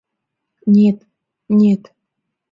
—Нет, 0.75 0.97
нет... 1.59 1.81